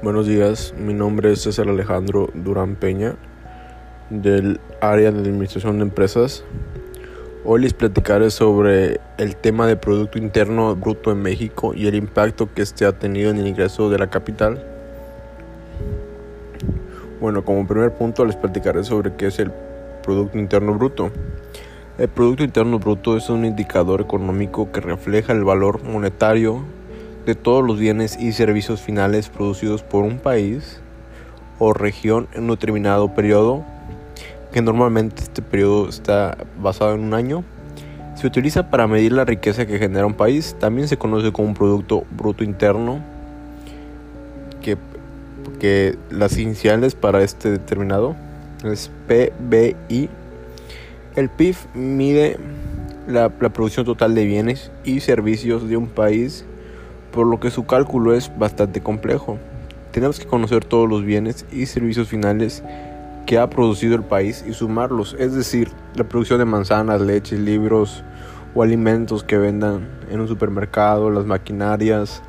[0.00, 3.16] Buenos días, mi nombre es César Alejandro Durán Peña
[4.10, 6.44] del área de Administración de Empresas.
[7.44, 12.48] Hoy les platicaré sobre el tema de Producto Interno Bruto en México y el impacto
[12.54, 14.64] que este ha tenido en el ingreso de la capital.
[17.20, 19.50] Bueno, como primer punto les platicaré sobre qué es el
[20.04, 21.10] Producto Interno Bruto.
[21.98, 26.62] El Producto Interno Bruto es un indicador económico que refleja el valor monetario
[27.28, 30.80] de todos los bienes y servicios finales producidos por un país
[31.58, 33.64] o región en un determinado periodo,
[34.52, 37.44] que normalmente este periodo está basado en un año.
[38.14, 40.56] Se utiliza para medir la riqueza que genera un país.
[40.58, 43.04] También se conoce como un Producto Bruto Interno,
[44.62, 44.78] que,
[45.60, 48.16] que las iniciales para este determinado
[48.64, 50.08] es PBI
[51.18, 52.38] el PIB mide
[53.08, 56.44] la, producción total de bienes y servicios de un país,
[57.12, 59.38] por lo que su cálculo es bastante complejo.
[59.92, 62.62] Tenemos que conocer todos los bienes y servicios finales
[63.26, 68.02] que ha producido el país y sumarlos, es decir, la producción de manzanas, leches, libros
[68.54, 72.22] o alimentos que vendan en un supermercado, las maquinarias,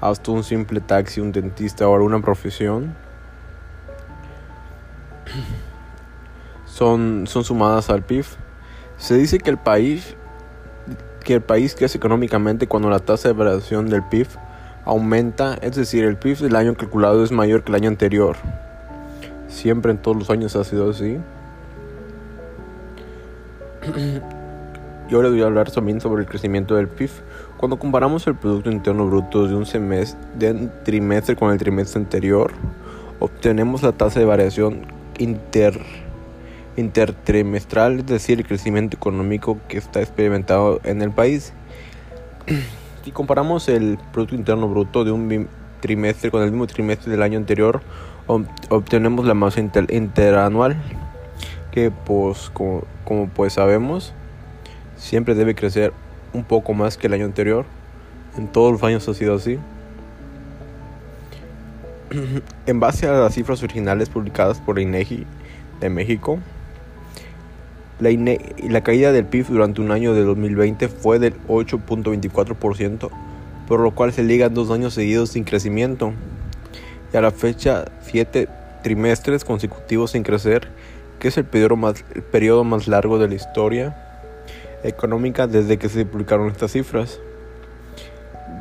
[0.00, 2.94] hasta un simple taxi, un dentista o alguna profesión
[6.66, 8.24] son, son sumadas al PIB.
[8.96, 10.16] Se dice que el país
[11.24, 14.28] que el país crece económicamente cuando la tasa de variación del PIB
[14.84, 18.36] aumenta, es decir, el PIB del año calculado es mayor que el año anterior.
[19.48, 21.18] Siempre en todos los años ha sido así.
[25.06, 27.10] Y ahora voy a hablar también sobre el crecimiento del PIB.
[27.58, 32.00] Cuando comparamos el Producto Interno Bruto de un semestre, de un trimestre con el trimestre
[32.00, 32.52] anterior,
[33.20, 34.86] obtenemos la tasa de variación
[35.18, 35.78] inter
[36.76, 41.52] intertrimestral, es decir, el crecimiento económico que está experimentado en el país.
[43.04, 45.46] Si comparamos el Producto Interno Bruto de un
[45.80, 47.82] trimestre con el mismo trimestre del año anterior,
[48.26, 50.74] obtenemos la masa interanual,
[51.70, 54.14] que pues como, pues sabemos,
[54.96, 55.92] siempre debe crecer
[56.32, 57.66] un poco más que el año anterior.
[58.38, 59.58] En todos los años ha sido así.
[62.66, 65.26] En base a las cifras originales publicadas por INEGI
[65.80, 66.38] de México,
[68.00, 68.10] la,
[68.68, 73.10] la caída del PIB durante un año de 2020 fue del 8.24%,
[73.68, 76.12] por lo cual se ligan dos años seguidos sin crecimiento.
[77.12, 78.48] Y a la fecha, siete
[78.82, 80.68] trimestres consecutivos sin crecer,
[81.18, 83.96] que es el periodo más, el periodo más largo de la historia
[84.82, 87.20] económica desde que se publicaron estas cifras.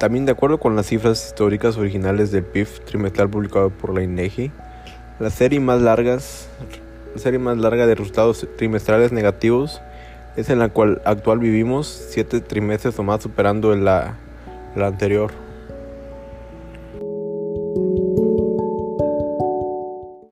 [0.00, 4.50] También de acuerdo con las cifras históricas originales del PIB trimestral publicado por la INEGI,
[5.18, 6.87] las series más largas la
[7.18, 9.80] serie más larga de resultados trimestrales negativos
[10.36, 14.16] es en la cual actual vivimos siete trimestres o más superando la,
[14.76, 15.47] la anterior.